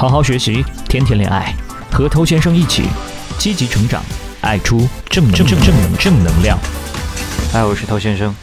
[0.00, 1.54] 好好学习，天天恋爱，
[1.92, 2.84] 和头先生一起
[3.36, 4.02] 积极成长，
[4.40, 6.58] 爱出正正正正正能量。
[7.52, 8.34] 嗨，我是头先生。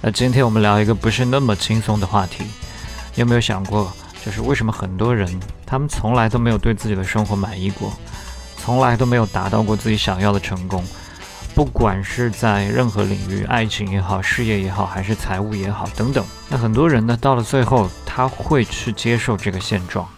[0.00, 2.44] 那今天我们聊一个不是那么轻松的话题。
[3.16, 3.92] 有没有想过，
[4.24, 5.28] 就是为什么很多人
[5.66, 7.92] 他们从来都没有对自己的生活满意过，
[8.56, 10.82] 从来都没有达到过自己想要的成功？
[11.54, 16.24] 不管是在任何领域，爱情也好，事业也好，还是财务也好，等等。
[16.48, 20.08] 那很多人呢，到了最后，他会去接受这个现状，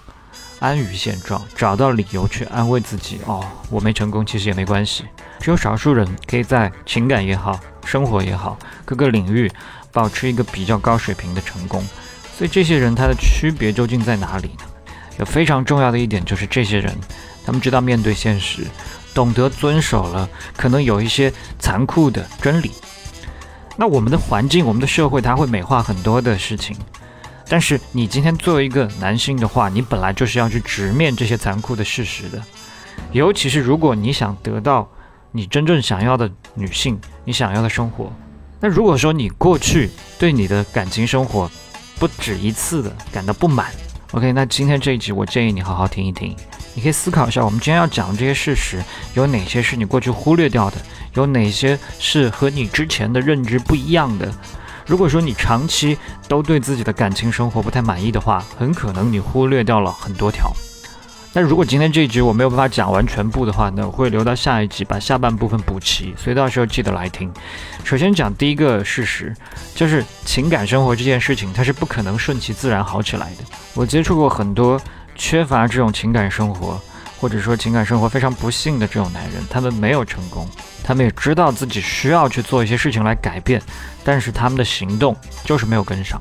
[0.59, 3.21] 安于现状，找到理由去安慰自己。
[3.27, 5.05] 哦，我没成功，其实也没关系。
[5.41, 9.51] 只有少数人可以在情感也好，生活也好，各个领域
[9.93, 11.85] 保持一个比较高水平的成功。
[12.37, 14.65] 所以这些人他的区别究竟在哪里呢？
[15.19, 16.95] 有非常重要的一点就是，这些人
[17.45, 18.67] 他们知道面对现实。
[19.15, 20.29] 懂得遵守了，
[20.59, 22.71] 可能有一些残酷的真理。
[23.75, 26.77] 那我们的环境，我们的社会，它会美化很多的事情。
[27.49, 32.43] 但是你今天作为一个男性的话，你本来就是要去直面这些残酷的事实的。
[33.13, 34.89] 尤其是如果你想得到
[35.31, 38.13] 你真正想要的女性，你想要的生活。
[38.61, 41.51] 那如果说你过去对你的感情生活
[41.99, 43.71] 不止一次的感到不满
[44.13, 46.35] ，OK，那今天这一集我建议你好好听一听。
[46.75, 48.83] 你可以思考一下，我们今天要讲的这些事实，
[49.15, 50.77] 有哪些是你过去忽略掉的？
[51.15, 54.31] 有哪些是和你之前的认知不一样的？
[54.87, 55.99] 如果说你长期
[56.29, 60.51] 都对自己的感情生活不太满意的话，很可能你忽略掉了很多条。
[61.33, 67.31] 那如果今天这一集我没有办法讲完全部的话，呢我会留到下一集把下半部分补齐，所以到时候记得来听。
[67.85, 69.35] 首先讲第一个事实，
[69.75, 73.45] 就是情感生活这件事情，它是不可能顺其自然好起来的。
[73.75, 74.81] 我接触过很多。
[75.19, 76.79] 缺乏这种情感生活，
[77.19, 80.49] 或者说情感生活非常不幸的这种男人，他们没有成功，
[80.85, 83.61] 他们也知道自己需要去做一些事情来改变，
[84.05, 86.21] 但是他们的行动就是没有跟上，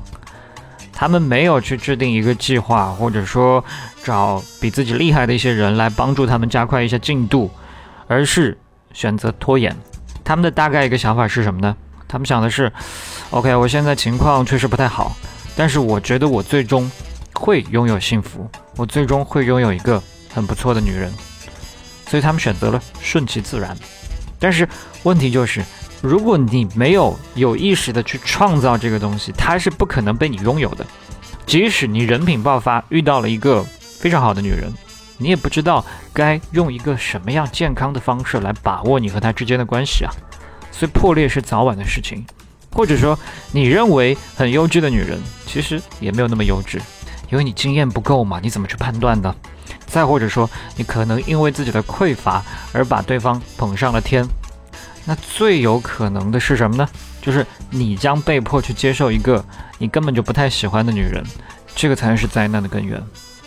[0.92, 3.64] 他们没有去制定一个计划，或者说
[4.02, 7.50] 找比自己厉害的一些人来帮助他们加快一下进度，
[8.06, 8.56] 而是
[8.92, 9.76] 选择拖延。
[10.24, 11.76] 他们的大概一个想法是什么呢？
[12.08, 12.72] 他们想的是
[13.30, 15.14] ，OK，我现在情况确实不太好，
[15.56, 16.90] 但是我觉得我最终。
[17.38, 20.02] 会拥有幸福，我最终会拥有一个
[20.36, 21.10] 很不错的女人，
[22.06, 23.74] 所以他们选择了顺其自然。
[24.38, 24.68] 但是
[25.02, 25.64] 问题就是，
[26.02, 30.86] 如果你没有有意识的去创造这个东西，它是不可能被你拥有的。
[31.46, 33.64] 即使你人品爆发，遇到了一个
[33.98, 34.70] 非常好的女人，
[35.16, 35.82] 你也不知道
[36.12, 40.12] 该用一个什么样健康的方式来把握你和她之间的关系啊。
[40.70, 42.26] 所以破裂是早晚的事情，
[42.70, 43.18] 或者说
[43.52, 46.78] 你认为很优质的女人，其实也没有那么优质。
[47.30, 49.34] 因为你经验不够嘛，你怎么去判断呢？
[49.96, 50.46] 再或者说，
[50.76, 54.22] 你可能因为自己的匮乏而把对方捧上了天，
[55.06, 56.86] 那最有可能的是什么呢？
[57.22, 59.42] 就是你将被迫去接受一个
[59.78, 61.24] 你根本就不太喜欢的女人，
[61.74, 63.02] 这个才是灾难的根源。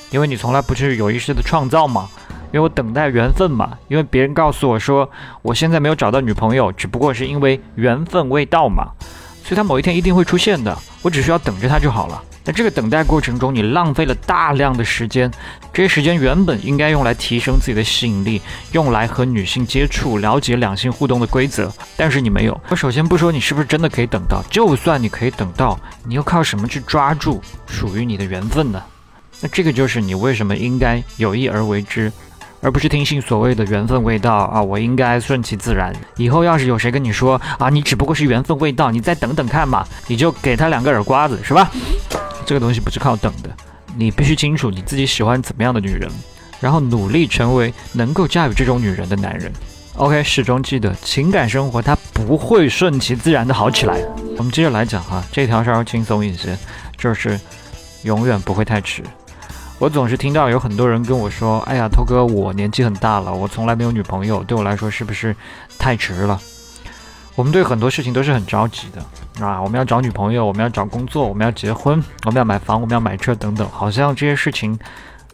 [0.09, 2.09] 因为你从来不去有意识的创造嘛，
[2.51, 5.07] 因为我等待缘分嘛，因为别人告诉我说
[5.43, 8.87] 我现在没有找到女朋友，只不过是因为缘分未到嘛，
[9.49, 12.23] 所以他某一天一定会出现的，我只需要等着他就好了。
[12.43, 15.31] 在这个等待过程中，你浪费了大量的时间，
[15.73, 18.39] 这些时间原本应该用来提升自己的吸引力，
[18.73, 22.61] 用来和女性接触、了解两性互动的规则，但是你没有。
[22.69, 28.79] 我首先不说你是不是真的可以等到，就算你可以等到，你又靠什么去抓住属于你的缘分呢？
[29.41, 32.11] 那这个就是你为什么应该有意而为之，
[32.61, 34.61] 而不是听信所谓的缘分未到啊！
[34.61, 35.95] 我应该顺其自然。
[36.17, 41.71] 以后要是有谁跟你说啊，你只不过是缘分未到，你再等等看嘛，你就给他两个耳刮子，是吧？
[42.45, 43.49] 这个东西不是靠等的，
[43.95, 46.09] 你必须清楚你自己喜欢怎么样的女人，
[46.59, 49.51] 然后努力成为能够驾驭这种女人的男人。
[49.95, 53.99] OK，始终记得情感生活它不会顺其自然的好起来。
[54.37, 56.57] 我们接着来讲哈，这条稍微轻松一些，
[56.97, 57.39] 就是
[58.03, 59.03] 永远不会太迟。
[59.79, 65.33] 我总是听到有很多人跟我说：“哎呀，涛哥，我年纪很大了，我从来没有女朋友，对我来说是不是
[65.77, 66.39] 太迟了？”
[67.35, 69.61] 我们对很多事情都是很着急的啊！
[69.61, 74.77] 我们要找女朋友，我们要找工作，我们要结婚，我们要买房，我们要买车等等，好像这些事情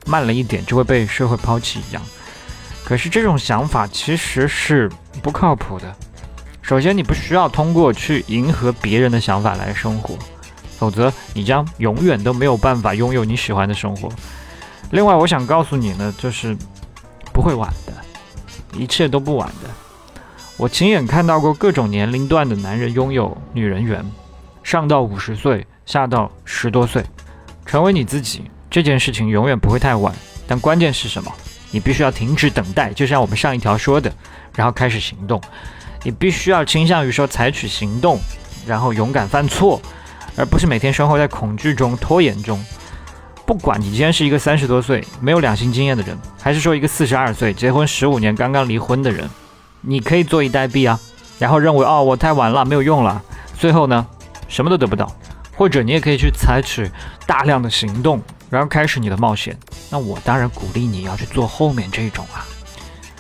[0.05, 2.01] 慢了一点就会被社会抛弃一样。
[2.83, 4.87] 可是这种想法其实是
[5.23, 5.91] 不靠谱的。
[6.61, 10.15] 首先，你不需要通过去迎合别人的想法来生活，
[10.77, 14.07] 否则你将永远都没有办法拥有你喜欢的生活。
[14.91, 16.55] 另外，我想告诉你呢，就是
[17.33, 17.93] 不会晚的，
[18.77, 19.69] 一切都不晚的。
[20.57, 24.05] 我亲眼看到过各种年龄段的男人拥有女人缘，
[24.63, 27.03] 上到五十岁，下到十多岁，
[27.65, 30.13] 成为你自己这件事情永远不会太晚。
[30.47, 31.31] 但关键是什么？
[31.71, 34.09] 你必须要停止等待，就像我们上一条说的，
[34.55, 35.41] 然后开始行动。
[36.03, 38.17] 你必须要倾向于说采取行动，
[38.65, 39.81] 然后勇敢犯错，
[40.37, 42.63] 而不是每天生活在恐惧中、拖延中。
[43.45, 49.29] 不管你今天是一个三十多岁没有两性经验的人，还是说一个四十二岁结婚十五年刚刚离婚的人，
[49.81, 50.99] 你可以坐以待毙啊，
[51.37, 53.21] 然后认为哦我太晚了没有用了，
[53.55, 54.05] 最后呢
[54.47, 55.11] 什么都得不到，
[55.55, 56.89] 或者你也可以去采取
[57.27, 58.19] 大量的行动，
[58.49, 59.55] 然后开始你的冒险。
[59.91, 62.43] 那我当然鼓励你要去做后面这种啊。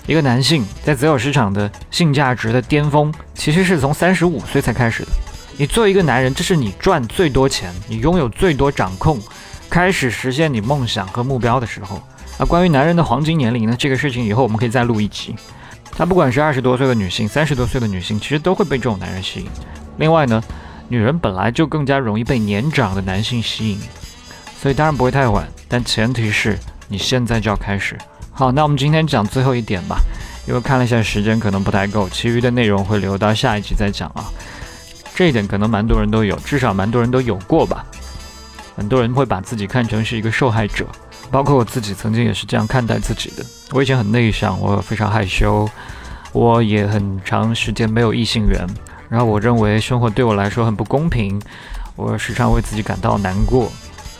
[0.07, 5.09] 一个男性在择偶市场的性价值的巅峰，其实是从三十五岁才开始的。
[5.57, 9.19] 你作为一个男人，这是你赚最多钱，你拥有最多掌控。
[9.75, 12.01] 开始实现你梦想和目标的时候，
[12.39, 13.75] 那关于男人的黄金年龄呢？
[13.77, 15.35] 这个事情以后我们可以再录一集。
[15.91, 19.47] 他不管是二十多岁的女性，三十多岁的女性，其实都会被这种男人吸引。
[19.97, 20.41] 另外呢，
[20.87, 23.79] 女人本来就更加容易被年长的男性吸引，
[24.61, 26.57] 所以当然不会太晚，但前提是
[26.87, 27.97] 你现在就要开始。
[28.31, 29.97] 好，那我们今天讲最后一点吧，
[30.47, 34.23] 因为看了一下时间可能不太够，其余的内容会留到下一集再讲啊。
[35.13, 37.85] 这一点可能蛮多人都有，至少蛮多人都有过吧。
[38.75, 40.85] 很多人会把自己看成是一个受害者，
[41.31, 43.45] 包括我自己曾经也是这样看待自己的。
[43.71, 45.67] 我以前很内向，我非常害羞，
[46.33, 48.67] 我也很长时间没有异性缘。
[49.07, 51.41] 然后我认为生活对我来说很不公平，
[51.95, 53.71] 我时常为自己感到难过。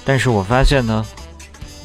[0.06, 1.06] 但是我发现呢，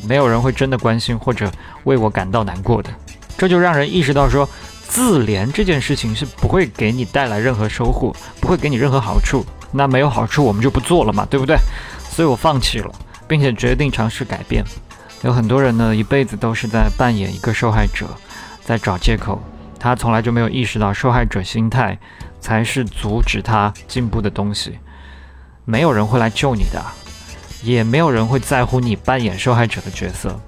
[0.07, 1.51] 没有人会真的关心或者
[1.85, 2.91] 为我感到难过的。
[3.37, 4.49] 这就让人意识到说，
[4.87, 9.45] 自怜这件事情是不会给你带来任何收获，不会给你任何好处。
[9.73, 11.57] 那没有好处，我们就不做了嘛，对不对？
[12.11, 12.93] 所以我放弃了，
[13.27, 14.65] 并且决定尝试改变。
[15.23, 18.07] 有很多人呢，一辈子都是在扮演一个受害者，
[18.65, 19.41] 在找借口。
[19.79, 21.99] 他从来就没有意识到，受害者心态
[22.41, 24.79] 才是阻止他进步的东西。
[25.65, 26.85] 没有人会来救你的，
[27.63, 30.39] 也没有人会在乎你扮演受害者的角色。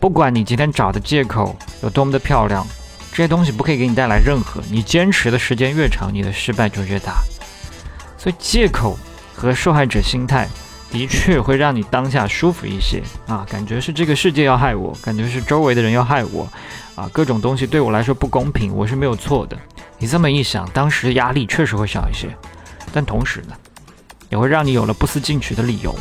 [0.00, 2.66] 不管你今天找的借口有多么的漂亮，
[3.10, 4.60] 这些东西不可以给你带来任何。
[4.70, 7.22] 你坚持的时间越长，你的失败就越大。
[8.16, 8.98] 所以，借口
[9.34, 10.48] 和受害者心态。
[10.90, 16.48] 的确会让你当下舒服一些啊，感觉是这个世界要害我，感觉是周围的人要害我，
[16.94, 19.56] 啊，各种东西对我来说不公平，我是没有错的。
[19.98, 22.28] 你这么一想，当时压力确实会小一些，
[22.92, 23.54] 但同时呢，
[24.30, 25.94] 也会让你有了不思进取的理由。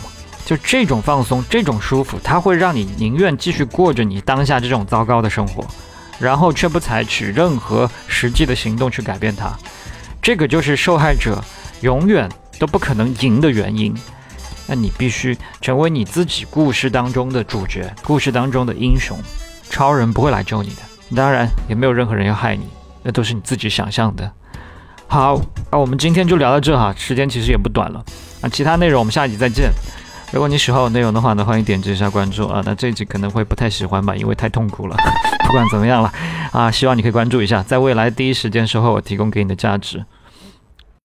[0.45, 5.67] 就这种放松，这种舒服，它会让你宁愿继续过着你当下这种糟糕的生活，
[6.19, 9.51] 然后却不采取任何实际的行动去改变它。
[10.21, 11.43] 这个就是受害者
[11.81, 13.93] 永远都不可能赢的原因。
[14.67, 19.17] 那你必须成为你自己故事当中的主角，故事当中的英雄。
[19.69, 22.63] 超人不会来救你的，当然也没有任何人要害你，
[23.03, 24.31] 那都是你自己想象的。
[25.07, 25.41] 好，
[25.71, 28.03] 那我们今天就聊到这哈，时间其实也不短了。
[28.41, 29.71] 啊，其他内容我们下一集再见。
[30.31, 32.61] 如果你喜欢我内容的话呢，欢迎点击一下关注啊。
[32.65, 34.97] 那这一集可能会不太喜欢吧，因为太痛苦了。
[35.45, 36.11] 不管怎么样了
[36.51, 40.03] 啊，希望你可以关注一下，在未来第一时间收获我提供给你的价值。